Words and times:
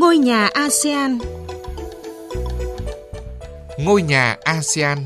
Ngôi 0.00 0.18
nhà 0.18 0.46
ASEAN 0.46 1.18
Ngôi 3.78 4.02
nhà 4.02 4.36
ASEAN 4.44 4.98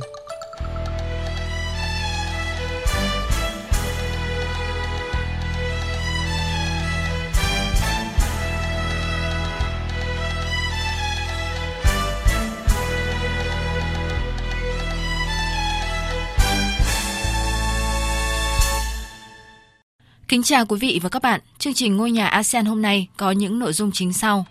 Kính 20.29 20.43
chào 20.43 20.67
quý 20.67 20.79
vị 20.81 21.01
và 21.03 21.09
các 21.09 21.23
bạn. 21.23 21.41
Chương 21.59 21.75
trình 21.75 21.97
Ngôi 21.97 22.11
nhà 22.11 22.27
ASEAN 22.27 22.65
hôm 22.65 22.83
nay 22.83 23.09
có 23.17 23.31
những 23.31 23.59
nội 23.59 23.73
dung 23.73 23.93
chính 23.93 24.13
sau. 24.13 24.47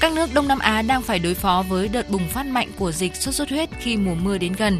Các 0.00 0.12
nước 0.12 0.34
Đông 0.34 0.48
Nam 0.48 0.58
Á 0.58 0.82
đang 0.82 1.02
phải 1.02 1.18
đối 1.18 1.34
phó 1.34 1.64
với 1.68 1.88
đợt 1.88 2.10
bùng 2.10 2.28
phát 2.28 2.46
mạnh 2.46 2.68
của 2.78 2.92
dịch 2.92 3.16
sốt 3.16 3.34
xuất 3.34 3.50
huyết 3.50 3.68
khi 3.78 3.96
mùa 3.96 4.14
mưa 4.14 4.38
đến 4.38 4.52
gần. 4.58 4.78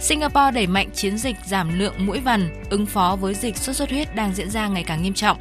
Singapore 0.00 0.50
đẩy 0.50 0.66
mạnh 0.66 0.90
chiến 0.94 1.18
dịch 1.18 1.36
giảm 1.46 1.78
lượng 1.78 1.94
mũi 1.98 2.20
vằn, 2.20 2.64
ứng 2.70 2.86
phó 2.86 3.16
với 3.20 3.34
dịch 3.34 3.56
sốt 3.56 3.76
xuất 3.76 3.90
huyết 3.90 4.14
đang 4.14 4.34
diễn 4.34 4.50
ra 4.50 4.68
ngày 4.68 4.84
càng 4.84 5.02
nghiêm 5.02 5.14
trọng. 5.14 5.38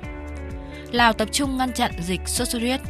Lào 0.91 1.13
tập 1.13 1.27
trung 1.31 1.57
ngăn 1.57 1.73
chặn 1.73 1.91
dịch 2.01 2.21
sốt 2.25 2.47
xuất 2.47 2.61
huyết. 2.61 2.81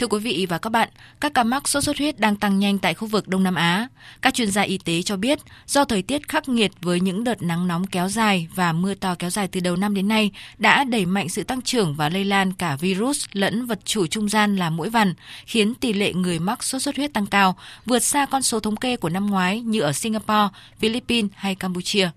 Thưa 0.00 0.06
quý 0.06 0.18
vị 0.18 0.46
và 0.48 0.58
các 0.58 0.70
bạn, 0.70 0.88
các 1.20 1.34
ca 1.34 1.44
mắc 1.44 1.68
sốt 1.68 1.84
xuất 1.84 1.98
huyết 1.98 2.20
đang 2.20 2.36
tăng 2.36 2.58
nhanh 2.58 2.78
tại 2.78 2.94
khu 2.94 3.08
vực 3.08 3.28
Đông 3.28 3.42
Nam 3.42 3.54
Á. 3.54 3.88
Các 4.22 4.34
chuyên 4.34 4.50
gia 4.50 4.62
y 4.62 4.78
tế 4.78 5.02
cho 5.02 5.16
biết, 5.16 5.38
do 5.66 5.84
thời 5.84 6.02
tiết 6.02 6.28
khắc 6.28 6.48
nghiệt 6.48 6.72
với 6.80 7.00
những 7.00 7.24
đợt 7.24 7.42
nắng 7.42 7.68
nóng 7.68 7.86
kéo 7.86 8.08
dài 8.08 8.48
và 8.54 8.72
mưa 8.72 8.94
to 8.94 9.14
kéo 9.18 9.30
dài 9.30 9.48
từ 9.48 9.60
đầu 9.60 9.76
năm 9.76 9.94
đến 9.94 10.08
nay 10.08 10.30
đã 10.58 10.84
đẩy 10.84 11.06
mạnh 11.06 11.28
sự 11.28 11.42
tăng 11.42 11.62
trưởng 11.62 11.94
và 11.94 12.08
lây 12.08 12.24
lan 12.24 12.52
cả 12.52 12.76
virus 12.76 13.24
lẫn 13.32 13.66
vật 13.66 13.80
chủ 13.84 14.06
trung 14.06 14.28
gian 14.28 14.56
là 14.56 14.70
mũi 14.70 14.90
vằn, 14.90 15.14
khiến 15.46 15.74
tỷ 15.74 15.92
lệ 15.92 16.12
người 16.12 16.38
mắc 16.38 16.64
sốt 16.64 16.82
xuất 16.82 16.96
huyết 16.96 17.12
tăng 17.12 17.26
cao, 17.26 17.56
vượt 17.86 18.02
xa 18.02 18.26
con 18.26 18.42
số 18.42 18.60
thống 18.60 18.76
kê 18.76 18.96
của 18.96 19.08
năm 19.08 19.26
ngoái 19.26 19.60
như 19.60 19.80
ở 19.80 19.92
Singapore, 19.92 20.48
Philippines 20.78 21.30
hay 21.34 21.54
Campuchia. 21.54 22.10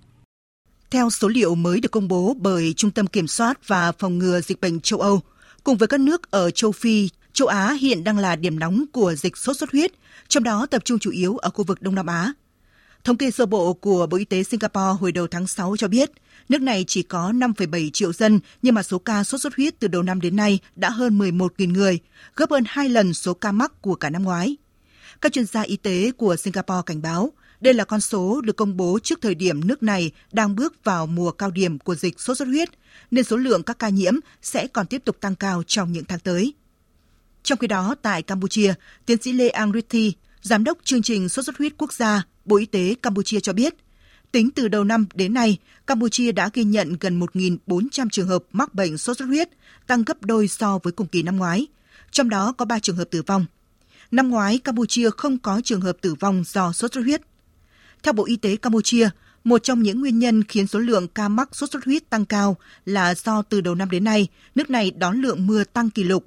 Theo 0.92 1.10
số 1.10 1.28
liệu 1.28 1.56
mới 1.56 1.80
được 1.80 1.92
công 1.92 2.08
bố 2.08 2.36
bởi 2.40 2.74
Trung 2.78 2.92
tâm 2.92 3.08
Kiểm 3.08 3.28
soát 3.28 3.68
và 3.68 3.92
Phòng 3.92 4.20
ngừa 4.20 4.42
Dịch 4.42 4.62
bệnh 4.62 4.80
châu 4.80 5.00
Âu, 5.00 5.22
cùng 5.64 5.78
với 5.78 5.88
các 5.88 6.00
nước 6.00 6.32
ở 6.32 6.52
châu 6.52 6.72
Phi, 6.72 7.10
Châu 7.34 7.48
Á 7.48 7.74
hiện 7.74 8.04
đang 8.04 8.18
là 8.18 8.36
điểm 8.36 8.60
nóng 8.60 8.86
của 8.92 9.16
dịch 9.16 9.38
sốt 9.38 9.58
xuất 9.58 9.72
huyết, 9.72 9.92
trong 10.28 10.44
đó 10.44 10.66
tập 10.66 10.86
trung 10.86 11.00
chủ 11.00 11.12
yếu 11.12 11.38
ở 11.38 11.50
khu 11.50 11.64
vực 11.64 11.82
Đông 11.82 11.96
Nam 11.96 12.06
Á. 12.06 12.34
Thống 13.04 13.18
kê 13.18 13.32
sơ 13.32 13.46
bộ 13.46 13.74
của 13.74 14.08
Bộ 14.08 14.18
Y 14.18 14.26
tế 14.26 14.44
Singapore 14.44 15.00
hồi 15.00 15.12
đầu 15.12 15.28
tháng 15.28 15.48
6 15.48 15.78
cho 15.78 15.88
biết, 15.88 16.12
nước 16.50 16.62
này 16.62 16.86
chỉ 16.88 17.04
có 17.04 17.32
5,7 17.32 17.90
triệu 17.90 18.14
dân 18.14 18.40
nhưng 18.62 18.76
mà 18.76 18.84
số 18.84 19.00
ca 19.00 19.24
sốt 19.24 19.42
xuất 19.42 19.56
huyết 19.56 19.80
từ 19.80 19.88
đầu 19.88 20.04
năm 20.04 20.22
đến 20.22 20.36
nay 20.36 20.60
đã 20.76 20.90
hơn 20.90 21.20
11.000 21.20 21.74
người, 21.74 22.00
gấp 22.36 22.50
hơn 22.50 22.64
2 22.68 22.90
lần 22.90 23.14
số 23.14 23.34
ca 23.34 23.52
mắc 23.52 23.82
của 23.82 23.96
cả 23.96 24.10
năm 24.10 24.24
ngoái. 24.24 24.58
Các 25.22 25.32
chuyên 25.32 25.46
gia 25.46 25.62
y 25.62 25.78
tế 25.78 26.12
của 26.18 26.36
Singapore 26.36 26.82
cảnh 26.86 27.02
báo, 27.02 27.32
đây 27.62 27.74
là 27.74 27.84
con 27.84 28.02
số 28.02 28.42
được 28.42 28.56
công 28.56 28.78
bố 28.78 29.00
trước 29.04 29.20
thời 29.22 29.36
điểm 29.36 29.68
nước 29.68 29.84
này 29.84 30.12
đang 30.32 30.56
bước 30.56 30.84
vào 30.84 31.08
mùa 31.08 31.32
cao 31.32 31.52
điểm 31.52 31.80
của 31.80 31.96
dịch 31.96 32.20
sốt 32.20 32.38
xuất 32.38 32.48
huyết, 32.48 32.70
nên 33.12 33.24
số 33.24 33.38
lượng 33.38 33.64
các 33.64 33.80
ca 33.80 33.90
nhiễm 33.90 34.14
sẽ 34.42 34.68
còn 34.68 34.88
tiếp 34.88 35.02
tục 35.06 35.18
tăng 35.22 35.36
cao 35.36 35.64
trong 35.68 35.92
những 35.92 36.06
tháng 36.06 36.20
tới. 36.20 36.54
Trong 37.44 37.58
khi 37.58 37.68
đó, 37.68 37.96
tại 38.02 38.22
Campuchia, 38.22 38.74
tiến 39.06 39.22
sĩ 39.22 39.32
Lê 39.32 39.50
angriti 39.50 40.14
Giám 40.44 40.64
đốc 40.64 40.78
chương 40.84 41.02
trình 41.02 41.30
sốt 41.30 41.46
xuất 41.46 41.58
huyết 41.58 41.74
quốc 41.78 41.94
gia, 41.94 42.24
Bộ 42.46 42.56
Y 42.58 42.66
tế 42.66 42.96
Campuchia 43.02 43.40
cho 43.40 43.54
biết, 43.54 43.74
tính 44.32 44.52
từ 44.52 44.68
đầu 44.68 44.84
năm 44.84 45.06
đến 45.14 45.34
nay, 45.34 45.58
Campuchia 45.88 46.32
đã 46.32 46.50
ghi 46.54 46.64
nhận 46.64 46.98
gần 47.00 47.20
1.400 47.20 48.08
trường 48.12 48.28
hợp 48.28 48.44
mắc 48.52 48.74
bệnh 48.74 48.98
sốt 48.98 49.18
xuất 49.18 49.26
huyết, 49.26 49.50
tăng 49.88 50.04
gấp 50.04 50.26
đôi 50.26 50.48
so 50.48 50.80
với 50.84 50.94
cùng 50.94 51.08
kỳ 51.08 51.24
năm 51.24 51.38
ngoái. 51.38 51.68
Trong 52.12 52.30
đó 52.30 52.54
có 52.58 52.66
3 52.66 52.80
trường 52.80 52.96
hợp 52.96 53.08
tử 53.12 53.22
vong. 53.22 53.46
Năm 54.12 54.30
ngoái, 54.30 54.58
Campuchia 54.58 55.10
không 55.10 55.38
có 55.38 55.62
trường 55.64 55.82
hợp 55.82 55.98
tử 56.02 56.16
vong 56.16 56.44
do 56.46 56.72
sốt 56.72 56.94
xuất 56.94 57.02
huyết. 57.02 57.22
Theo 58.04 58.14
Bộ 58.14 58.26
Y 58.26 58.36
tế 58.36 58.56
Campuchia, 58.56 59.10
một 59.44 59.64
trong 59.64 59.84
những 59.84 60.02
nguyên 60.02 60.20
nhân 60.20 60.44
khiến 60.44 60.68
số 60.68 60.80
lượng 60.80 61.08
ca 61.08 61.28
mắc 61.28 61.56
sốt 61.56 61.72
xuất 61.72 61.86
huyết 61.86 62.10
tăng 62.10 62.26
cao 62.26 62.58
là 62.86 63.16
do 63.16 63.42
từ 63.42 63.62
đầu 63.62 63.76
năm 63.76 63.90
đến 63.90 64.04
nay, 64.04 64.28
nước 64.56 64.70
này 64.70 64.92
đón 64.92 65.22
lượng 65.22 65.48
mưa 65.48 65.64
tăng 65.64 65.90
kỷ 65.90 66.04
lục 66.04 66.26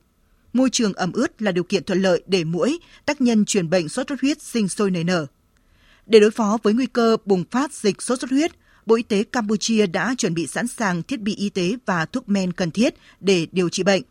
môi 0.57 0.71
trường 0.71 0.93
ẩm 0.93 1.13
ướt 1.13 1.43
là 1.43 1.53
điều 1.53 1.65
kiện 1.65 1.85
thuận 1.85 2.03
lợi 2.03 2.23
để 2.27 2.45
mũi, 2.45 2.79
tác 3.07 3.21
nhân 3.21 3.45
truyền 3.45 3.71
bệnh 3.71 3.89
sốt 3.89 4.09
xuất 4.09 4.21
huyết 4.21 4.43
sinh 4.43 4.69
sôi 4.69 4.91
nảy 4.91 5.05
nở. 5.05 5.27
Để 6.07 6.21
đối 6.21 6.31
phó 6.31 6.59
với 6.63 6.75
nguy 6.75 6.87
cơ 6.87 7.17
bùng 7.25 7.45
phát 7.51 7.73
dịch 7.73 8.03
sốt 8.03 8.21
xuất 8.21 8.31
huyết, 8.31 8.53
Bộ 8.87 8.95
Y 8.95 9.03
tế 9.03 9.25
Campuchia 9.25 9.87
đã 9.87 10.15
chuẩn 10.19 10.35
bị 10.35 10.47
sẵn 10.47 10.67
sàng 10.67 11.03
thiết 11.03 11.21
bị 11.21 11.35
y 11.35 11.49
tế 11.49 11.77
và 11.87 12.07
thuốc 12.07 12.29
men 12.29 12.53
cần 12.53 12.71
thiết 12.71 12.95
để 13.21 13.47
điều 13.53 13.69
trị 13.69 13.83
bệnh. 13.83 14.03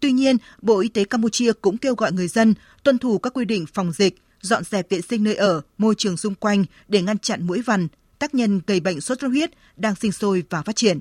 Tuy 0.00 0.12
nhiên, 0.12 0.36
Bộ 0.62 0.80
Y 0.80 0.88
tế 0.88 1.04
Campuchia 1.04 1.52
cũng 1.52 1.78
kêu 1.78 1.94
gọi 1.94 2.12
người 2.12 2.28
dân 2.28 2.54
tuân 2.82 2.98
thủ 2.98 3.18
các 3.18 3.32
quy 3.34 3.44
định 3.44 3.66
phòng 3.74 3.92
dịch, 3.92 4.14
dọn 4.40 4.64
dẹp 4.64 4.90
vệ 4.90 5.00
sinh 5.00 5.24
nơi 5.24 5.34
ở, 5.34 5.60
môi 5.78 5.94
trường 5.98 6.16
xung 6.16 6.34
quanh 6.34 6.64
để 6.88 7.02
ngăn 7.02 7.18
chặn 7.18 7.46
mũi 7.46 7.62
vằn, 7.62 7.88
tác 8.18 8.34
nhân 8.34 8.60
gây 8.66 8.80
bệnh 8.80 9.00
sốt 9.00 9.20
xuất 9.20 9.28
huyết 9.28 9.50
đang 9.76 9.94
sinh 9.94 10.12
sôi 10.12 10.42
và 10.50 10.62
phát 10.62 10.76
triển. 10.76 10.98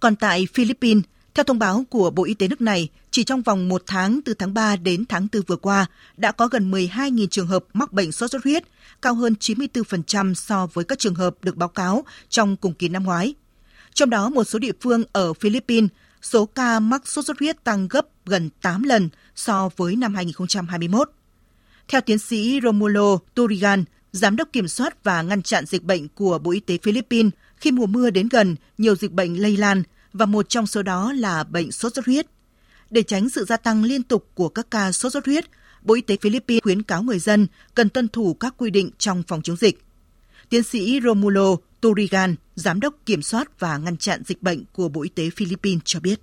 Còn 0.00 0.16
tại 0.16 0.46
Philippines, 0.54 1.04
theo 1.34 1.44
thông 1.44 1.58
báo 1.58 1.84
của 1.90 2.10
Bộ 2.10 2.24
Y 2.24 2.34
tế 2.34 2.48
nước 2.48 2.60
này, 2.60 2.88
chỉ 3.10 3.24
trong 3.24 3.42
vòng 3.42 3.68
một 3.68 3.82
tháng 3.86 4.20
từ 4.24 4.34
tháng 4.34 4.54
3 4.54 4.76
đến 4.76 5.04
tháng 5.08 5.28
4 5.32 5.42
vừa 5.46 5.56
qua, 5.56 5.86
đã 6.16 6.32
có 6.32 6.48
gần 6.48 6.70
12.000 6.70 7.26
trường 7.26 7.46
hợp 7.46 7.64
mắc 7.72 7.92
bệnh 7.92 8.12
sốt 8.12 8.30
xuất 8.30 8.44
huyết, 8.44 8.62
cao 9.02 9.14
hơn 9.14 9.34
94% 9.40 10.34
so 10.34 10.66
với 10.66 10.84
các 10.84 10.98
trường 10.98 11.14
hợp 11.14 11.34
được 11.42 11.56
báo 11.56 11.68
cáo 11.68 12.04
trong 12.28 12.56
cùng 12.56 12.74
kỳ 12.74 12.88
năm 12.88 13.04
ngoái. 13.04 13.34
Trong 13.94 14.10
đó, 14.10 14.28
một 14.28 14.44
số 14.44 14.58
địa 14.58 14.72
phương 14.80 15.04
ở 15.12 15.32
Philippines, 15.32 15.90
số 16.22 16.46
ca 16.46 16.80
mắc 16.80 17.08
sốt 17.08 17.24
xuất 17.24 17.38
huyết 17.38 17.64
tăng 17.64 17.88
gấp 17.88 18.06
gần 18.26 18.50
8 18.62 18.82
lần 18.82 19.08
so 19.36 19.68
với 19.76 19.96
năm 19.96 20.14
2021. 20.14 21.10
Theo 21.88 22.00
tiến 22.00 22.18
sĩ 22.18 22.60
Romulo 22.62 23.18
Turigan, 23.34 23.84
Giám 24.12 24.36
đốc 24.36 24.48
Kiểm 24.52 24.68
soát 24.68 25.04
và 25.04 25.22
Ngăn 25.22 25.42
chặn 25.42 25.66
dịch 25.66 25.82
bệnh 25.82 26.08
của 26.08 26.38
Bộ 26.38 26.50
Y 26.50 26.60
tế 26.60 26.78
Philippines, 26.82 27.32
khi 27.56 27.72
mùa 27.72 27.86
mưa 27.86 28.10
đến 28.10 28.28
gần, 28.28 28.56
nhiều 28.78 28.94
dịch 28.94 29.12
bệnh 29.12 29.42
lây 29.42 29.56
lan– 29.56 29.82
và 30.12 30.26
một 30.26 30.48
trong 30.48 30.66
số 30.66 30.82
đó 30.82 31.12
là 31.12 31.44
bệnh 31.44 31.72
sốt 31.72 31.94
xuất 31.94 32.06
huyết. 32.06 32.26
Để 32.90 33.02
tránh 33.02 33.28
sự 33.28 33.44
gia 33.44 33.56
tăng 33.56 33.84
liên 33.84 34.02
tục 34.02 34.28
của 34.34 34.48
các 34.48 34.66
ca 34.70 34.92
sốt 34.92 35.12
xuất 35.12 35.26
huyết, 35.26 35.44
Bộ 35.82 35.94
Y 35.94 36.00
tế 36.00 36.16
Philippines 36.20 36.62
khuyến 36.62 36.82
cáo 36.82 37.02
người 37.02 37.18
dân 37.18 37.46
cần 37.74 37.88
tuân 37.88 38.08
thủ 38.08 38.34
các 38.34 38.54
quy 38.56 38.70
định 38.70 38.90
trong 38.98 39.22
phòng 39.28 39.42
chống 39.42 39.56
dịch. 39.56 39.82
Tiến 40.48 40.62
sĩ 40.62 41.00
Romulo 41.04 41.56
Turigan, 41.80 42.34
Giám 42.54 42.80
đốc 42.80 42.94
Kiểm 43.06 43.22
soát 43.22 43.60
và 43.60 43.78
Ngăn 43.78 43.96
chặn 43.96 44.22
dịch 44.26 44.42
bệnh 44.42 44.64
của 44.72 44.88
Bộ 44.88 45.02
Y 45.02 45.08
tế 45.08 45.30
Philippines 45.30 45.82
cho 45.84 46.00
biết. 46.00 46.20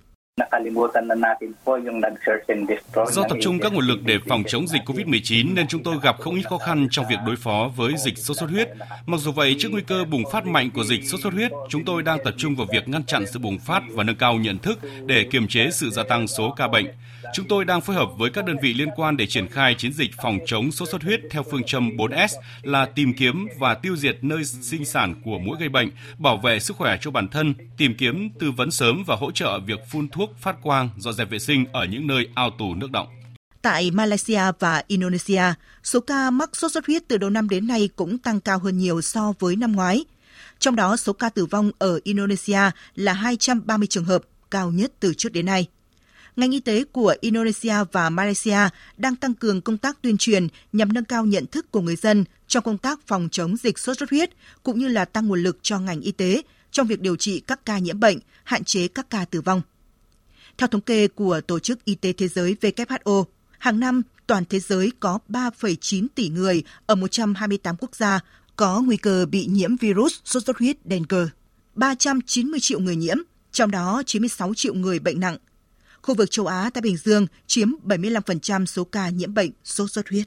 Do 3.12 3.22
tập 3.28 3.38
trung 3.42 3.58
các 3.58 3.72
nguồn 3.72 3.86
lực 3.86 3.98
để 4.04 4.18
phòng 4.28 4.42
chống 4.46 4.66
dịch 4.66 4.82
COVID-19 4.86 5.54
nên 5.54 5.66
chúng 5.66 5.82
tôi 5.82 5.96
gặp 6.02 6.16
không 6.20 6.34
ít 6.34 6.42
khó 6.42 6.58
khăn 6.58 6.88
trong 6.90 7.06
việc 7.10 7.18
đối 7.26 7.36
phó 7.36 7.70
với 7.76 7.94
dịch 7.96 8.18
sốt 8.18 8.36
xuất 8.36 8.50
huyết. 8.50 8.68
Mặc 9.06 9.20
dù 9.20 9.32
vậy, 9.32 9.56
trước 9.58 9.68
nguy 9.72 9.82
cơ 9.82 10.04
bùng 10.04 10.22
phát 10.32 10.46
mạnh 10.46 10.70
của 10.74 10.84
dịch 10.84 11.04
sốt 11.04 11.20
xuất 11.20 11.32
huyết, 11.32 11.50
chúng 11.68 11.84
tôi 11.84 12.02
đang 12.02 12.18
tập 12.24 12.34
trung 12.36 12.56
vào 12.56 12.66
việc 12.72 12.88
ngăn 12.88 13.04
chặn 13.04 13.26
sự 13.26 13.38
bùng 13.38 13.58
phát 13.58 13.82
và 13.90 14.04
nâng 14.04 14.16
cao 14.16 14.34
nhận 14.34 14.58
thức 14.58 14.78
để 15.06 15.26
kiềm 15.30 15.48
chế 15.48 15.70
sự 15.72 15.90
gia 15.90 16.02
tăng 16.02 16.28
số 16.28 16.54
ca 16.56 16.68
bệnh. 16.68 16.86
Chúng 17.32 17.48
tôi 17.48 17.64
đang 17.64 17.80
phối 17.80 17.96
hợp 17.96 18.08
với 18.18 18.30
các 18.30 18.44
đơn 18.44 18.56
vị 18.62 18.74
liên 18.74 18.88
quan 18.96 19.16
để 19.16 19.26
triển 19.26 19.48
khai 19.48 19.74
chiến 19.78 19.92
dịch 19.92 20.10
phòng 20.22 20.38
chống 20.46 20.72
sốt 20.72 20.88
xuất 20.88 21.02
huyết 21.02 21.20
theo 21.30 21.42
phương 21.50 21.64
châm 21.64 21.88
4S 21.88 22.28
là 22.62 22.86
tìm 22.86 23.14
kiếm 23.14 23.48
và 23.58 23.74
tiêu 23.74 23.96
diệt 23.96 24.18
nơi 24.22 24.44
sinh 24.44 24.84
sản 24.84 25.14
của 25.24 25.38
mũi 25.38 25.56
gây 25.60 25.68
bệnh, 25.68 25.90
bảo 26.18 26.36
vệ 26.36 26.60
sức 26.60 26.76
khỏe 26.76 26.98
cho 27.00 27.10
bản 27.10 27.28
thân, 27.28 27.54
tìm 27.76 27.94
kiếm 27.98 28.30
tư 28.40 28.50
vấn 28.50 28.70
sớm 28.70 29.04
và 29.06 29.16
hỗ 29.16 29.30
trợ 29.30 29.58
việc 29.58 29.80
phun 29.90 30.08
thuốc 30.08 30.30
phát 30.40 30.56
quang, 30.62 30.88
dọn 30.98 31.14
dẹp 31.14 31.30
vệ 31.30 31.38
sinh 31.38 31.64
ở 31.72 31.84
những 31.84 32.06
nơi 32.06 32.28
ao 32.34 32.50
tù 32.58 32.74
nước 32.74 32.90
động. 32.90 33.06
Tại 33.62 33.90
Malaysia 33.90 34.42
và 34.58 34.82
Indonesia, 34.86 35.42
số 35.84 36.00
ca 36.00 36.30
mắc 36.30 36.56
sốt 36.56 36.72
xuất 36.72 36.86
huyết 36.86 37.02
từ 37.08 37.16
đầu 37.16 37.30
năm 37.30 37.48
đến 37.48 37.66
nay 37.66 37.88
cũng 37.96 38.18
tăng 38.18 38.40
cao 38.40 38.58
hơn 38.58 38.78
nhiều 38.78 39.00
so 39.00 39.32
với 39.38 39.56
năm 39.56 39.72
ngoái. 39.72 40.04
Trong 40.58 40.76
đó, 40.76 40.96
số 40.96 41.12
ca 41.12 41.28
tử 41.28 41.46
vong 41.46 41.70
ở 41.78 42.00
Indonesia 42.04 42.60
là 42.94 43.12
230 43.12 43.86
trường 43.86 44.04
hợp, 44.04 44.22
cao 44.50 44.70
nhất 44.70 44.92
từ 45.00 45.14
trước 45.14 45.32
đến 45.32 45.46
nay. 45.46 45.66
Ngành 46.36 46.50
y 46.50 46.60
tế 46.60 46.84
của 46.84 47.14
Indonesia 47.20 47.74
và 47.92 48.10
Malaysia 48.10 48.58
đang 48.96 49.16
tăng 49.16 49.34
cường 49.34 49.60
công 49.60 49.78
tác 49.78 50.02
tuyên 50.02 50.16
truyền 50.18 50.48
nhằm 50.72 50.92
nâng 50.92 51.04
cao 51.04 51.26
nhận 51.26 51.46
thức 51.46 51.70
của 51.70 51.80
người 51.80 51.96
dân 51.96 52.24
trong 52.46 52.64
công 52.64 52.78
tác 52.78 53.00
phòng 53.06 53.28
chống 53.32 53.56
dịch 53.56 53.78
sốt 53.78 53.98
xuất 53.98 54.10
huyết, 54.10 54.30
cũng 54.62 54.78
như 54.78 54.88
là 54.88 55.04
tăng 55.04 55.28
nguồn 55.28 55.42
lực 55.42 55.58
cho 55.62 55.78
ngành 55.78 56.00
y 56.00 56.12
tế 56.12 56.42
trong 56.70 56.86
việc 56.86 57.00
điều 57.00 57.16
trị 57.16 57.40
các 57.40 57.64
ca 57.64 57.78
nhiễm 57.78 58.00
bệnh, 58.00 58.18
hạn 58.44 58.64
chế 58.64 58.88
các 58.88 59.10
ca 59.10 59.24
tử 59.24 59.40
vong. 59.40 59.62
Theo 60.58 60.68
thống 60.68 60.80
kê 60.80 61.08
của 61.08 61.40
Tổ 61.40 61.58
chức 61.58 61.84
Y 61.84 61.94
tế 61.94 62.12
Thế 62.12 62.28
giới 62.28 62.56
WHO, 62.60 63.24
hàng 63.58 63.80
năm 63.80 64.02
toàn 64.26 64.44
thế 64.44 64.60
giới 64.60 64.92
có 65.00 65.18
3,9 65.28 66.06
tỷ 66.14 66.28
người 66.28 66.62
ở 66.86 66.94
128 66.94 67.76
quốc 67.76 67.96
gia 67.96 68.20
có 68.56 68.80
nguy 68.80 68.96
cơ 68.96 69.26
bị 69.26 69.46
nhiễm 69.46 69.76
virus 69.76 70.14
sốt 70.24 70.44
xuất 70.44 70.58
huyết 70.58 70.76
dengue. 70.84 71.26
390 71.74 72.60
triệu 72.60 72.80
người 72.80 72.96
nhiễm, 72.96 73.16
trong 73.52 73.70
đó 73.70 74.02
96 74.06 74.54
triệu 74.54 74.74
người 74.74 74.98
bệnh 74.98 75.20
nặng. 75.20 75.36
Khu 76.08 76.14
vực 76.14 76.30
châu 76.30 76.46
Á 76.46 76.70
Thái 76.74 76.82
Bình 76.82 76.96
Dương 76.96 77.26
chiếm 77.46 77.68
75% 77.84 78.64
số 78.64 78.84
ca 78.84 79.08
nhiễm 79.08 79.34
bệnh 79.34 79.50
sốt 79.64 79.90
xuất 79.90 80.08
huyết. 80.08 80.26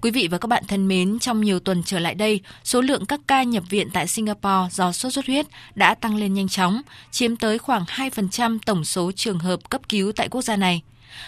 Quý 0.00 0.10
vị 0.10 0.28
và 0.30 0.38
các 0.38 0.46
bạn 0.46 0.64
thân 0.68 0.88
mến, 0.88 1.18
trong 1.18 1.40
nhiều 1.40 1.60
tuần 1.60 1.82
trở 1.86 1.98
lại 1.98 2.14
đây, 2.14 2.40
số 2.64 2.80
lượng 2.80 3.06
các 3.06 3.20
ca 3.26 3.42
nhập 3.42 3.64
viện 3.70 3.88
tại 3.92 4.06
Singapore 4.06 4.68
do 4.70 4.92
sốt 4.92 5.12
xuất 5.12 5.26
huyết 5.26 5.46
đã 5.74 5.94
tăng 5.94 6.16
lên 6.16 6.34
nhanh 6.34 6.48
chóng, 6.48 6.82
chiếm 7.10 7.36
tới 7.36 7.58
khoảng 7.58 7.84
2% 7.84 8.58
tổng 8.66 8.84
số 8.84 9.12
trường 9.12 9.38
hợp 9.38 9.70
cấp 9.70 9.80
cứu 9.88 10.12
tại 10.12 10.28
quốc 10.28 10.42
gia 10.42 10.56
này. 10.56 10.82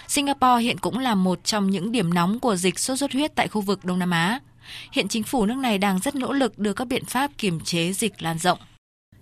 Singapore 0.08 0.62
hiện 0.62 0.78
cũng 0.78 0.98
là 0.98 1.14
một 1.14 1.44
trong 1.44 1.70
những 1.70 1.92
điểm 1.92 2.14
nóng 2.14 2.40
của 2.40 2.56
dịch 2.56 2.78
sốt 2.78 2.98
xuất 2.98 3.12
huyết 3.12 3.34
tại 3.34 3.48
khu 3.48 3.60
vực 3.60 3.84
Đông 3.84 3.98
Nam 3.98 4.10
Á. 4.10 4.40
Hiện 4.92 5.08
chính 5.08 5.22
phủ 5.22 5.46
nước 5.46 5.56
này 5.56 5.78
đang 5.78 5.98
rất 5.98 6.14
nỗ 6.14 6.32
lực 6.32 6.58
đưa 6.58 6.72
các 6.72 6.84
biện 6.88 7.04
pháp 7.04 7.30
kiềm 7.38 7.60
chế 7.60 7.92
dịch 7.92 8.22
lan 8.22 8.38
rộng. 8.38 8.58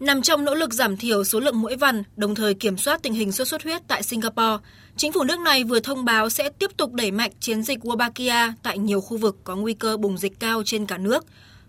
Nằm 0.00 0.22
trong 0.22 0.44
nỗ 0.44 0.54
lực 0.54 0.72
giảm 0.72 0.96
thiểu 0.96 1.24
số 1.24 1.40
lượng 1.40 1.60
mũi 1.60 1.76
vằn, 1.76 2.02
đồng 2.16 2.34
thời 2.34 2.54
kiểm 2.54 2.76
soát 2.76 3.02
tình 3.02 3.14
hình 3.14 3.32
sốt 3.32 3.48
xuất 3.48 3.62
huyết 3.62 3.82
tại 3.88 4.02
Singapore, 4.02 4.64
chính 4.96 5.12
phủ 5.12 5.24
nước 5.24 5.40
này 5.40 5.64
vừa 5.64 5.80
thông 5.80 6.04
báo 6.04 6.30
sẽ 6.30 6.50
tiếp 6.50 6.70
tục 6.76 6.92
đẩy 6.92 7.10
mạnh 7.10 7.30
chiến 7.40 7.62
dịch 7.62 7.78
Wolbachia 7.78 8.52
tại 8.62 8.78
nhiều 8.78 9.00
khu 9.00 9.16
vực 9.16 9.36
có 9.44 9.56
nguy 9.56 9.74
cơ 9.74 9.96
bùng 9.96 10.18
dịch 10.18 10.40
cao 10.40 10.62
trên 10.64 10.86
cả 10.86 10.98
nước. 10.98 11.26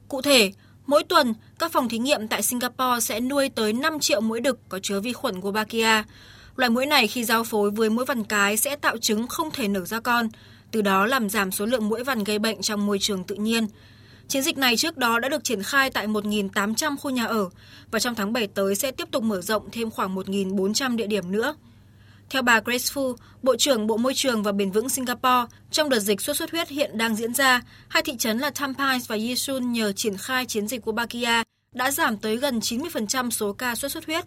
Cụ 0.07 0.21
thể, 0.21 0.51
mỗi 0.87 1.03
tuần, 1.03 1.33
các 1.59 1.71
phòng 1.71 1.89
thí 1.89 1.97
nghiệm 1.97 2.27
tại 2.27 2.41
Singapore 2.41 2.99
sẽ 3.01 3.19
nuôi 3.19 3.49
tới 3.49 3.73
5 3.73 3.99
triệu 3.99 4.21
mũi 4.21 4.39
đực 4.39 4.59
có 4.69 4.79
chứa 4.79 4.99
vi 4.99 5.13
khuẩn 5.13 5.39
Wolbachia. 5.39 6.03
Loài 6.55 6.69
mũi 6.69 6.85
này 6.85 7.07
khi 7.07 7.23
giao 7.23 7.43
phối 7.43 7.71
với 7.71 7.89
mũi 7.89 8.05
vằn 8.05 8.23
cái 8.23 8.57
sẽ 8.57 8.75
tạo 8.75 8.97
trứng 8.97 9.27
không 9.27 9.51
thể 9.51 9.67
nở 9.67 9.85
ra 9.85 9.99
con, 9.99 10.29
từ 10.71 10.81
đó 10.81 11.05
làm 11.05 11.29
giảm 11.29 11.51
số 11.51 11.65
lượng 11.65 11.89
mũi 11.89 12.03
vằn 12.03 12.23
gây 12.23 12.39
bệnh 12.39 12.61
trong 12.61 12.85
môi 12.85 12.99
trường 12.99 13.23
tự 13.23 13.35
nhiên. 13.35 13.67
Chiến 14.27 14.43
dịch 14.43 14.57
này 14.57 14.77
trước 14.77 14.97
đó 14.97 15.19
đã 15.19 15.29
được 15.29 15.43
triển 15.43 15.63
khai 15.63 15.89
tại 15.89 16.07
1.800 16.07 16.97
khu 16.97 17.11
nhà 17.11 17.25
ở 17.25 17.49
và 17.91 17.99
trong 17.99 18.15
tháng 18.15 18.33
7 18.33 18.47
tới 18.47 18.75
sẽ 18.75 18.91
tiếp 18.91 19.07
tục 19.11 19.23
mở 19.23 19.41
rộng 19.41 19.69
thêm 19.71 19.91
khoảng 19.91 20.15
1.400 20.15 20.95
địa 20.95 21.07
điểm 21.07 21.31
nữa. 21.31 21.55
Theo 22.29 22.41
bà 22.41 22.59
Grace 22.59 22.83
Fu, 22.93 23.15
Bộ 23.43 23.55
trưởng 23.55 23.87
Bộ 23.87 23.97
Môi 23.97 24.13
trường 24.13 24.43
và 24.43 24.51
Bền 24.51 24.71
vững 24.71 24.89
Singapore, 24.89 25.45
trong 25.71 25.89
đợt 25.89 25.99
dịch 25.99 26.21
sốt 26.21 26.37
xuất 26.37 26.51
huyết 26.51 26.69
hiện 26.69 26.97
đang 26.97 27.15
diễn 27.15 27.33
ra, 27.33 27.61
hai 27.87 28.03
thị 28.03 28.13
trấn 28.19 28.39
là 28.39 28.49
Tampines 28.49 29.07
và 29.07 29.15
Yisun 29.15 29.71
nhờ 29.71 29.91
triển 29.91 30.17
khai 30.17 30.45
chiến 30.45 30.67
dịch 30.67 30.81
của 30.81 30.91
Bakia 30.91 31.43
đã 31.75 31.91
giảm 31.91 32.17
tới 32.17 32.37
gần 32.37 32.59
90% 32.59 33.29
số 33.29 33.53
ca 33.53 33.75
sốt 33.75 33.91
xuất 33.91 34.05
huyết. 34.05 34.25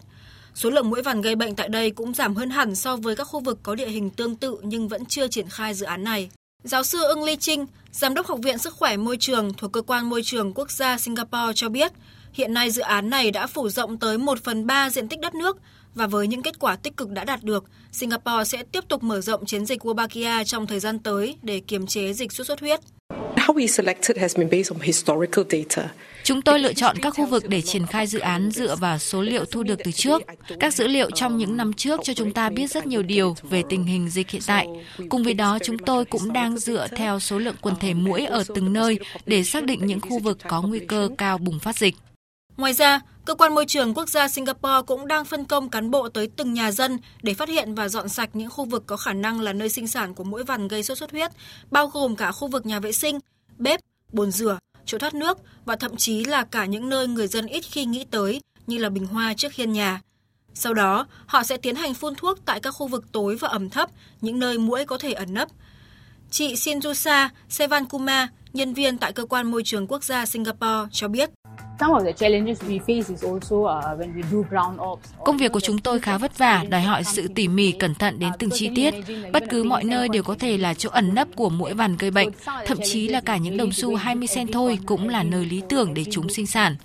Số 0.55 0.69
lượng 0.69 0.89
mũi 0.89 1.01
vằn 1.01 1.21
gây 1.21 1.35
bệnh 1.35 1.55
tại 1.55 1.69
đây 1.69 1.91
cũng 1.91 2.13
giảm 2.13 2.35
hơn 2.35 2.49
hẳn 2.49 2.75
so 2.75 2.95
với 2.95 3.15
các 3.15 3.23
khu 3.23 3.39
vực 3.39 3.59
có 3.63 3.75
địa 3.75 3.87
hình 3.87 4.09
tương 4.09 4.35
tự 4.35 4.57
nhưng 4.63 4.87
vẫn 4.87 5.05
chưa 5.05 5.27
triển 5.27 5.49
khai 5.49 5.73
dự 5.73 5.85
án 5.85 6.03
này. 6.03 6.29
Giáo 6.63 6.83
sư 6.83 7.03
Ưng 7.03 7.23
Ly 7.23 7.35
Trinh, 7.35 7.65
Giám 7.91 8.13
đốc 8.13 8.27
Học 8.27 8.39
viện 8.43 8.57
Sức 8.57 8.73
khỏe 8.73 8.97
Môi 8.97 9.17
trường 9.17 9.53
thuộc 9.53 9.71
Cơ 9.71 9.81
quan 9.81 10.09
Môi 10.09 10.23
trường 10.23 10.53
Quốc 10.53 10.71
gia 10.71 10.97
Singapore 10.97 11.53
cho 11.55 11.69
biết, 11.69 11.91
hiện 12.33 12.53
nay 12.53 12.71
dự 12.71 12.81
án 12.81 13.09
này 13.09 13.31
đã 13.31 13.47
phủ 13.47 13.69
rộng 13.69 13.97
tới 13.97 14.17
1 14.17 14.43
phần 14.43 14.67
3 14.67 14.89
diện 14.89 15.07
tích 15.07 15.19
đất 15.19 15.35
nước 15.35 15.57
và 15.95 16.07
với 16.07 16.27
những 16.27 16.41
kết 16.41 16.59
quả 16.59 16.75
tích 16.75 16.97
cực 16.97 17.09
đã 17.09 17.23
đạt 17.23 17.43
được, 17.43 17.63
Singapore 17.91 18.43
sẽ 18.45 18.63
tiếp 18.63 18.83
tục 18.87 19.03
mở 19.03 19.21
rộng 19.21 19.45
chiến 19.45 19.65
dịch 19.65 19.85
Wolbachia 19.85 20.43
trong 20.43 20.67
thời 20.67 20.79
gian 20.79 20.99
tới 20.99 21.37
để 21.41 21.59
kiềm 21.59 21.87
chế 21.87 22.13
dịch 22.13 22.31
sốt 22.31 22.47
xuất 22.47 22.59
huyết. 22.59 22.79
Chúng 26.23 26.41
tôi 26.41 26.59
lựa 26.59 26.73
chọn 26.73 26.95
các 27.01 27.13
khu 27.17 27.25
vực 27.25 27.49
để 27.49 27.61
triển 27.61 27.85
khai 27.85 28.07
dự 28.07 28.19
án 28.19 28.51
dựa 28.51 28.75
vào 28.75 28.97
số 28.97 29.21
liệu 29.21 29.45
thu 29.45 29.63
được 29.63 29.79
từ 29.83 29.91
trước. 29.91 30.21
Các 30.59 30.73
dữ 30.73 30.87
liệu 30.87 31.11
trong 31.11 31.37
những 31.37 31.57
năm 31.57 31.73
trước 31.73 31.99
cho 32.03 32.13
chúng 32.13 32.33
ta 32.33 32.49
biết 32.49 32.71
rất 32.71 32.87
nhiều 32.87 33.03
điều 33.03 33.35
về 33.43 33.63
tình 33.69 33.83
hình 33.83 34.09
dịch 34.09 34.29
hiện 34.29 34.41
tại. 34.47 34.67
Cùng 35.09 35.23
với 35.23 35.33
đó, 35.33 35.57
chúng 35.63 35.77
tôi 35.77 36.05
cũng 36.05 36.33
đang 36.33 36.57
dựa 36.57 36.87
theo 36.95 37.19
số 37.19 37.39
lượng 37.39 37.55
quần 37.61 37.75
thể 37.75 37.93
mũi 37.93 38.25
ở 38.25 38.43
từng 38.55 38.73
nơi 38.73 38.99
để 39.25 39.43
xác 39.43 39.63
định 39.63 39.85
những 39.85 39.99
khu 39.99 40.19
vực 40.19 40.37
có 40.47 40.61
nguy 40.61 40.79
cơ 40.79 41.09
cao 41.17 41.37
bùng 41.37 41.59
phát 41.59 41.77
dịch. 41.77 41.95
Ngoài 42.57 42.73
ra, 42.73 43.01
Cơ 43.25 43.35
quan 43.35 43.55
Môi 43.55 43.65
trường 43.65 43.93
Quốc 43.93 44.09
gia 44.09 44.27
Singapore 44.27 44.81
cũng 44.87 45.07
đang 45.07 45.25
phân 45.25 45.45
công 45.45 45.69
cán 45.69 45.91
bộ 45.91 46.09
tới 46.09 46.27
từng 46.27 46.53
nhà 46.53 46.71
dân 46.71 46.97
để 47.23 47.33
phát 47.33 47.49
hiện 47.49 47.75
và 47.75 47.89
dọn 47.89 48.09
sạch 48.09 48.29
những 48.33 48.49
khu 48.49 48.65
vực 48.65 48.83
có 48.85 48.97
khả 48.97 49.13
năng 49.13 49.41
là 49.41 49.53
nơi 49.53 49.69
sinh 49.69 49.87
sản 49.87 50.13
của 50.13 50.23
mũi 50.23 50.43
vằn 50.43 50.67
gây 50.67 50.83
sốt 50.83 50.97
xuất 50.97 51.11
huyết, 51.11 51.31
bao 51.71 51.87
gồm 51.87 52.15
cả 52.15 52.31
khu 52.31 52.47
vực 52.47 52.65
nhà 52.65 52.79
vệ 52.79 52.91
sinh, 52.91 53.19
bếp, 53.57 53.79
bồn 54.11 54.31
rửa, 54.31 54.59
chỗ 54.85 54.97
thoát 54.97 55.13
nước 55.13 55.37
và 55.65 55.75
thậm 55.75 55.97
chí 55.97 56.23
là 56.23 56.43
cả 56.43 56.65
những 56.65 56.89
nơi 56.89 57.07
người 57.07 57.27
dân 57.27 57.45
ít 57.45 57.61
khi 57.61 57.85
nghĩ 57.85 58.05
tới 58.11 58.41
như 58.67 58.77
là 58.77 58.89
bình 58.89 59.05
hoa 59.05 59.33
trước 59.33 59.53
hiên 59.53 59.73
nhà. 59.73 60.01
Sau 60.53 60.73
đó, 60.73 61.07
họ 61.25 61.43
sẽ 61.43 61.57
tiến 61.57 61.75
hành 61.75 61.93
phun 61.93 62.15
thuốc 62.15 62.39
tại 62.45 62.59
các 62.59 62.71
khu 62.71 62.87
vực 62.87 63.11
tối 63.11 63.35
và 63.35 63.47
ẩm 63.47 63.69
thấp, 63.69 63.89
những 64.21 64.39
nơi 64.39 64.57
mũi 64.57 64.85
có 64.85 64.97
thể 64.97 65.13
ẩn 65.13 65.33
nấp. 65.33 65.49
Chị 66.31 66.53
Sinjusa 66.53 67.29
Sevankuma, 67.49 68.27
nhân 68.53 68.73
viên 68.73 68.97
tại 68.97 69.13
Cơ 69.13 69.25
quan 69.25 69.51
Môi 69.51 69.63
trường 69.63 69.87
Quốc 69.87 70.03
gia 70.03 70.25
Singapore 70.25 70.89
cho 70.91 71.07
biết. 71.07 71.29
Công 75.25 75.37
việc 75.37 75.51
của 75.51 75.59
chúng 75.59 75.77
tôi 75.77 75.99
khá 75.99 76.17
vất 76.17 76.37
vả, 76.37 76.63
đòi 76.69 76.81
hỏi 76.81 77.03
sự 77.03 77.27
tỉ 77.35 77.47
mỉ 77.47 77.71
cẩn 77.71 77.95
thận 77.95 78.19
đến 78.19 78.31
từng 78.39 78.49
chi 78.53 78.69
tiết. 78.75 78.93
Bất 79.33 79.43
cứ 79.49 79.63
mọi 79.63 79.83
nơi 79.83 80.09
đều 80.09 80.23
có 80.23 80.35
thể 80.39 80.57
là 80.57 80.73
chỗ 80.73 80.89
ẩn 80.89 81.15
nấp 81.15 81.27
của 81.35 81.49
mũi 81.49 81.73
vằn 81.73 81.97
gây 81.97 82.11
bệnh, 82.11 82.29
thậm 82.65 82.77
chí 82.83 83.07
là 83.07 83.21
cả 83.21 83.37
những 83.37 83.57
đồng 83.57 83.71
xu 83.71 83.95
20 83.95 84.27
cent 84.35 84.49
thôi 84.53 84.79
cũng 84.85 85.09
là 85.09 85.23
nơi 85.23 85.45
lý 85.45 85.61
tưởng 85.69 85.93
để 85.93 86.05
chúng 86.11 86.29
sinh 86.29 86.47
sản. 86.47 86.75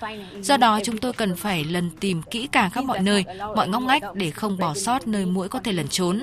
Do 0.43 0.57
đó 0.57 0.81
chúng 0.85 0.99
tôi 0.99 1.13
cần 1.13 1.37
phải 1.37 1.65
lần 1.65 1.91
tìm 2.01 2.23
kỹ 2.23 2.49
càng 2.53 2.71
khắp 2.71 2.85
mọi 2.85 2.99
nơi, 2.99 3.25
mọi 3.57 3.69
ngóc 3.69 3.83
ngách 3.83 4.03
để 4.15 4.31
không 4.31 4.59
bỏ 4.59 4.75
sót 4.75 5.09
nơi 5.09 5.27
mũi 5.27 5.49
có 5.49 5.59
thể 5.59 5.73
lẩn 5.73 5.89
trốn. 5.89 6.21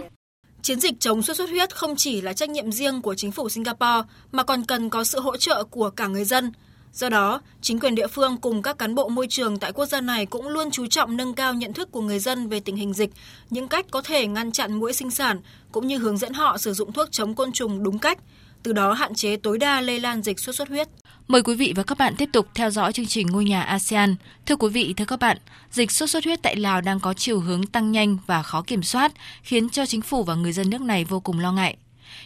Chiến 0.62 0.80
dịch 0.80 1.00
chống 1.00 1.22
sốt 1.22 1.38
xuất 1.38 1.50
huyết 1.50 1.76
không 1.76 1.96
chỉ 1.96 2.22
là 2.22 2.34
trách 2.34 2.50
nhiệm 2.50 2.72
riêng 2.72 3.02
của 3.02 3.16
chính 3.16 3.32
phủ 3.32 3.50
Singapore 3.50 4.02
mà 4.32 4.44
còn 4.44 4.66
cần 4.66 4.90
có 4.90 5.04
sự 5.04 5.20
hỗ 5.20 5.38
trợ 5.38 5.64
của 5.64 5.90
cả 5.90 6.08
người 6.08 6.26
dân. 6.26 6.52
Do 6.98 7.10
đó, 7.10 7.42
chính 7.62 7.80
quyền 7.80 7.96
địa 7.96 8.08
phương 8.08 8.38
cùng 8.38 8.62
các 8.62 8.78
cán 8.78 8.96
bộ 8.96 9.10
môi 9.10 9.28
trường 9.30 9.58
tại 9.60 9.72
quốc 9.72 9.86
gia 9.86 10.02
này 10.02 10.26
cũng 10.26 10.48
luôn 10.48 10.72
chú 10.72 10.88
trọng 10.88 11.18
nâng 11.18 11.34
cao 11.34 11.54
nhận 11.54 11.74
thức 11.74 11.92
của 11.92 12.02
người 12.02 12.20
dân 12.20 12.50
về 12.50 12.60
tình 12.60 12.76
hình 12.76 12.94
dịch, 12.94 13.10
những 13.50 13.68
cách 13.68 13.86
có 13.92 14.02
thể 14.02 14.28
ngăn 14.28 14.52
chặn 14.52 14.74
mũi 14.74 14.94
sinh 14.94 15.12
sản 15.12 15.40
cũng 15.72 15.88
như 15.88 15.98
hướng 15.98 16.18
dẫn 16.18 16.34
họ 16.34 16.58
sử 16.58 16.74
dụng 16.74 16.92
thuốc 16.92 17.12
chống 17.12 17.36
côn 17.36 17.52
trùng 17.52 17.84
đúng 17.84 18.00
cách, 18.00 18.20
từ 18.64 18.74
đó 18.74 18.94
hạn 18.94 19.16
chế 19.16 19.38
tối 19.38 19.58
đa 19.58 19.82
lây 19.82 20.00
lan 20.00 20.22
dịch 20.22 20.40
sốt 20.40 20.56
xuất 20.56 20.70
huyết. 20.70 20.88
Mời 21.28 21.42
quý 21.42 21.56
vị 21.56 21.74
và 21.76 21.84
các 21.84 21.98
bạn 21.98 22.16
tiếp 22.16 22.30
tục 22.34 22.48
theo 22.56 22.70
dõi 22.70 22.94
chương 22.94 23.06
trình 23.06 23.28
Ngôi 23.28 23.46
nhà 23.46 23.62
ASEAN. 23.62 24.16
Thưa 24.46 24.56
quý 24.56 24.70
vị, 24.70 24.94
thưa 24.98 25.06
các 25.06 25.20
bạn, 25.20 25.38
dịch 25.72 25.92
sốt 25.92 26.10
xuất 26.10 26.24
huyết 26.24 26.42
tại 26.42 26.56
Lào 26.56 26.82
đang 26.82 27.00
có 27.00 27.14
chiều 27.14 27.40
hướng 27.40 27.66
tăng 27.66 27.92
nhanh 27.92 28.18
và 28.28 28.44
khó 28.44 28.62
kiểm 28.62 28.84
soát, 28.84 29.12
khiến 29.44 29.70
cho 29.70 29.86
chính 29.86 30.02
phủ 30.02 30.24
và 30.24 30.36
người 30.36 30.54
dân 30.54 30.70
nước 30.70 30.82
này 30.82 31.06
vô 31.06 31.20
cùng 31.20 31.40
lo 31.40 31.52
ngại. 31.52 31.78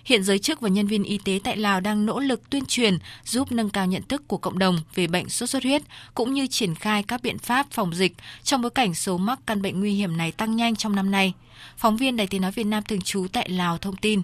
Hiện 0.05 0.23
giới 0.23 0.39
chức 0.39 0.61
và 0.61 0.69
nhân 0.69 0.87
viên 0.87 1.03
y 1.03 1.17
tế 1.17 1.39
tại 1.43 1.57
Lào 1.57 1.79
đang 1.79 2.05
nỗ 2.05 2.19
lực 2.19 2.49
tuyên 2.49 2.65
truyền 2.65 2.97
giúp 3.23 3.51
nâng 3.51 3.69
cao 3.69 3.85
nhận 3.85 4.01
thức 4.01 4.27
của 4.27 4.37
cộng 4.37 4.59
đồng 4.59 4.77
về 4.95 5.07
bệnh 5.07 5.29
sốt 5.29 5.49
xuất 5.49 5.63
huyết 5.63 5.81
cũng 6.13 6.33
như 6.33 6.47
triển 6.47 6.75
khai 6.75 7.03
các 7.03 7.21
biện 7.23 7.37
pháp 7.37 7.67
phòng 7.71 7.93
dịch 7.93 8.13
trong 8.43 8.61
bối 8.61 8.71
cảnh 8.71 8.93
số 8.93 9.17
mắc 9.17 9.39
căn 9.47 9.61
bệnh 9.61 9.79
nguy 9.79 9.93
hiểm 9.93 10.17
này 10.17 10.31
tăng 10.31 10.55
nhanh 10.55 10.75
trong 10.75 10.95
năm 10.95 11.11
nay. 11.11 11.33
Phóng 11.77 11.97
viên 11.97 12.17
Đài 12.17 12.27
Tiếng 12.27 12.41
nói 12.41 12.51
Việt 12.51 12.63
Nam 12.63 12.83
thường 12.83 13.01
trú 13.01 13.27
tại 13.33 13.49
Lào 13.49 13.77
thông 13.77 13.95
tin. 13.95 14.21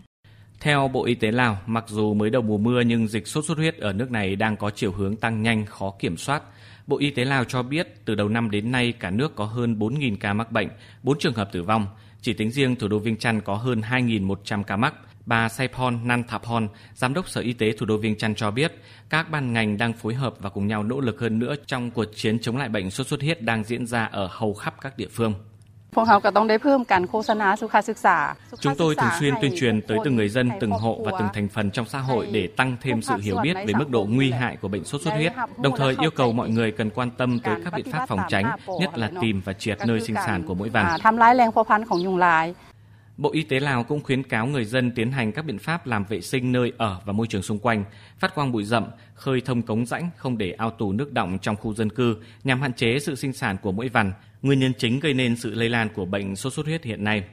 Theo 0.60 0.88
Bộ 0.88 1.06
Y 1.06 1.16
tế 1.16 1.32
Lào, 1.32 1.58
mặc 1.66 1.86
dù 1.88 2.14
mới 2.14 2.30
đầu 2.30 2.42
mùa 2.42 2.58
mưa 2.58 2.82
nhưng 2.82 3.08
dịch 3.08 3.28
sốt 3.28 3.46
xuất 3.46 3.58
huyết 3.58 3.78
ở 3.78 3.94
nước 3.94 4.12
này 4.12 4.36
đang 4.36 4.58
có 4.58 4.70
chiều 4.70 4.92
hướng 4.92 5.16
tăng 5.16 5.42
nhanh, 5.42 5.66
khó 5.66 5.94
kiểm 6.00 6.18
soát. 6.18 6.44
Bộ 6.88 6.98
Y 6.98 7.10
tế 7.10 7.26
Lào 7.26 7.44
cho 7.44 7.64
biết 7.64 8.06
từ 8.06 8.16
đầu 8.16 8.30
năm 8.30 8.52
đến 8.52 8.72
nay 8.72 8.92
cả 8.92 9.12
nước 9.12 9.36
có 9.36 9.46
hơn 9.46 9.80
4.000 9.80 10.18
ca 10.20 10.34
mắc 10.34 10.52
bệnh, 10.52 10.70
4 11.04 11.20
trường 11.20 11.34
hợp 11.34 11.50
tử 11.52 11.64
vong. 11.64 11.88
Chỉ 12.22 12.34
tính 12.34 12.52
riêng 12.52 12.76
thủ 12.76 12.88
đô 12.88 13.00
Viêng 13.00 13.18
Chăn 13.18 13.42
có 13.42 13.56
hơn 13.56 13.82
2.100 13.82 14.64
ca 14.64 14.78
mắc. 14.78 14.94
Bà 15.28 15.50
Saipon 15.50 16.00
Nanthapon, 16.04 16.68
Giám 16.96 17.14
đốc 17.14 17.30
Sở 17.30 17.42
Y 17.42 17.54
tế 17.54 17.72
thủ 17.72 17.86
đô 17.86 17.98
Viêng 17.98 18.18
Chăn 18.18 18.36
cho 18.36 18.52
biết, 18.52 18.74
các 19.10 19.32
ban 19.32 19.54
ngành 19.54 19.78
đang 19.78 19.94
phối 19.94 20.14
hợp 20.14 20.34
và 20.40 20.50
cùng 20.50 20.68
nhau 20.68 20.84
nỗ 20.84 21.00
lực 21.00 21.20
hơn 21.20 21.40
nữa 21.40 21.56
trong 21.66 21.92
cuộc 21.92 22.06
chiến 22.16 22.40
chống 22.40 22.58
lại 22.58 22.70
bệnh 22.70 22.92
sốt 22.92 23.08
xuất 23.08 23.22
huyết 23.22 23.42
đang 23.42 23.64
diễn 23.64 23.86
ra 23.86 24.06
ở 24.06 24.28
hầu 24.32 24.54
khắp 24.54 24.76
các 24.82 24.98
địa 24.98 25.08
phương. 25.12 25.34
Chúng 28.60 28.76
tôi 28.78 28.96
thường 28.96 29.10
xuyên 29.20 29.34
tuyên 29.42 29.52
truyền 29.60 29.82
tới 29.82 29.98
từng 30.04 30.16
người 30.16 30.30
dân, 30.30 30.50
từng 30.60 30.72
hộ 30.72 31.02
và 31.06 31.12
từng 31.20 31.28
thành 31.34 31.48
phần 31.48 31.72
trong 31.72 31.86
xã 31.86 32.00
hội 32.00 32.28
để 32.32 32.48
tăng 32.48 32.78
thêm 32.82 33.02
sự 33.02 33.18
hiểu 33.18 33.38
biết 33.44 33.54
về 33.54 33.74
mức 33.78 33.90
độ 33.90 34.06
nguy 34.10 34.32
hại 34.32 34.58
của 34.62 34.68
bệnh 34.68 34.84
sốt 34.84 35.02
xuất 35.02 35.14
huyết, 35.14 35.34
đồng 35.58 35.78
thời 35.78 35.96
yêu 36.00 36.12
cầu 36.12 36.32
mọi 36.32 36.50
người 36.50 36.72
cần 36.72 36.90
quan 36.90 37.12
tâm 37.12 37.40
tới 37.40 37.56
các 37.64 37.74
biện 37.76 37.92
pháp 37.92 38.06
phòng 38.08 38.20
tránh, 38.30 38.58
nhất 38.80 38.98
là 38.98 39.12
tìm 39.22 39.42
và 39.46 39.54
triệt 39.54 39.78
nơi 39.88 40.02
sinh 40.02 40.16
sản 40.16 40.44
của 40.48 40.56
mũi 40.56 40.70
vằn. 40.70 41.00
Bộ 43.18 43.32
Y 43.32 43.44
tế 43.44 43.60
Lào 43.60 43.84
cũng 43.84 44.04
khuyến 44.04 44.24
cáo 44.24 44.48
người 44.48 44.66
dân 44.66 44.92
tiến 44.92 45.12
hành 45.12 45.32
các 45.32 45.46
biện 45.46 45.58
pháp 45.60 45.88
làm 45.88 46.06
vệ 46.06 46.22
sinh 46.22 46.52
nơi 46.52 46.72
ở 46.78 47.02
và 47.06 47.14
môi 47.14 47.28
trường 47.28 47.42
xung 47.42 47.60
quanh, 47.60 47.84
phát 48.20 48.36
quang 48.36 48.52
bụi 48.52 48.64
rậm, 48.64 48.86
khơi 49.14 49.42
thông 49.42 49.62
cống 49.62 49.86
rãnh, 49.86 50.10
không 50.18 50.38
để 50.38 50.52
ao 50.52 50.72
tù 50.72 50.92
nước 50.92 51.14
động 51.14 51.38
trong 51.42 51.56
khu 51.56 51.74
dân 51.74 51.90
cư 51.90 52.18
nhằm 52.44 52.62
hạn 52.62 52.74
chế 52.74 53.00
sự 53.00 53.16
sinh 53.16 53.34
sản 53.34 53.58
của 53.62 53.72
mũi 53.72 53.90
vằn, 53.90 54.14
nguyên 54.42 54.60
nhân 54.60 54.74
chính 54.78 55.00
gây 55.00 55.14
nên 55.14 55.36
sự 55.36 55.54
lây 55.54 55.70
lan 55.70 55.90
của 55.96 56.06
bệnh 56.06 56.36
sốt 56.36 56.54
xuất 56.54 56.66
huyết 56.66 56.84
hiện 56.84 57.04
nay. 57.04 57.24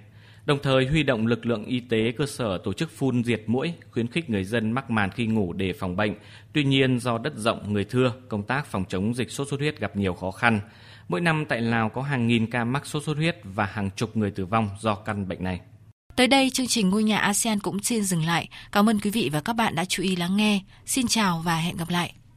Đồng 0.47 0.59
thời 0.62 0.87
huy 0.87 1.03
động 1.03 1.26
lực 1.26 1.47
lượng 1.47 1.64
y 1.64 1.81
tế 1.81 2.12
cơ 2.12 2.26
sở 2.26 2.59
tổ 2.59 2.73
chức 2.73 2.91
phun 2.91 3.25
diệt 3.25 3.43
mũi, 3.47 3.73
khuyến 3.91 4.09
khích 4.09 4.31
người 4.31 4.45
dân 4.45 4.73
mắc 4.73 4.91
màn 4.91 5.11
khi 5.11 5.26
ngủ 5.26 5.53
để 5.53 5.73
phòng 5.73 5.97
bệnh. 5.97 6.14
Tuy 6.53 6.64
nhiên 6.64 6.99
do 6.99 7.19
đất 7.19 7.37
rộng 7.37 7.73
người 7.73 7.85
thưa, 7.85 8.12
công 8.29 8.43
tác 8.43 8.67
phòng 8.67 8.85
chống 8.88 9.14
dịch 9.14 9.31
sốt 9.31 9.49
xuất 9.49 9.61
huyết 9.61 9.81
gặp 9.81 9.97
nhiều 9.97 10.14
khó 10.14 10.31
khăn. 10.31 10.61
Mỗi 11.09 11.21
năm 11.21 11.45
tại 11.49 11.61
Lào 11.61 11.88
có 11.88 12.03
hàng 12.03 12.26
nghìn 12.26 12.50
ca 12.50 12.64
mắc 12.64 12.87
sốt 12.87 13.03
xuất 13.03 13.17
huyết 13.17 13.37
và 13.45 13.64
hàng 13.67 13.91
chục 13.97 14.17
người 14.17 14.31
tử 14.31 14.47
vong 14.47 14.71
do 14.81 14.95
căn 14.95 15.29
bệnh 15.29 15.45
này. 15.45 15.61
Tới 16.16 16.26
đây 16.26 16.50
chương 16.50 16.66
trình 16.66 16.90
Ngôi 16.90 17.02
nhà 17.02 17.18
ASEAN 17.18 17.61
cũng 17.61 17.83
xin 17.83 18.04
dừng 18.04 18.25
lại. 18.25 18.49
Cảm 18.73 18.88
ơn 18.88 19.00
quý 19.00 19.11
vị 19.11 19.30
và 19.33 19.40
các 19.40 19.52
bạn 19.52 19.75
đã 19.75 19.85
chú 19.85 20.02
ý 20.02 20.16
lắng 20.16 20.37
nghe. 20.37 20.61
Xin 20.87 21.06
chào 21.06 21.42
và 21.44 21.56
hẹn 21.56 21.76
gặp 21.76 21.90
lại. 21.90 22.12